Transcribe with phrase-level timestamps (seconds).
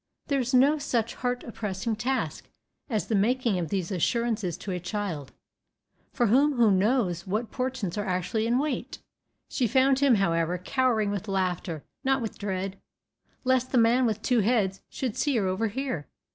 [0.29, 2.49] There is no such heart oppressing task
[2.89, 5.31] as the making of these assurances to a child,
[6.11, 8.97] for whom who knows what portents are actually in wait!
[9.51, 12.81] She found him, however, cowering with laughter, not with dread,
[13.43, 16.07] lest the man with two heads should see or overhear.